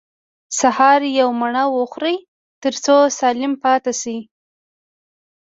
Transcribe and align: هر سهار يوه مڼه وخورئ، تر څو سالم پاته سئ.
هر 0.03 0.07
سهار 0.59 1.01
يوه 1.19 1.33
مڼه 1.39 1.63
وخورئ، 1.77 2.17
تر 2.63 2.73
څو 2.83 2.95
سالم 3.19 3.53
پاته 3.63 3.91
سئ. 4.01 4.17